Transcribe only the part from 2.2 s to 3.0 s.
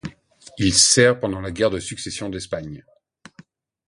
d'Espagne.